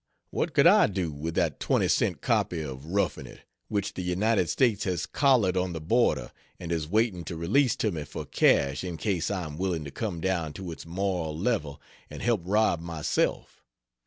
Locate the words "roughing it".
2.87-3.41